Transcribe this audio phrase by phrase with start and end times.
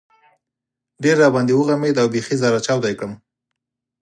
[1.03, 3.13] ډېر را باندې وغمېد او بېخي زهره چاودی کړم.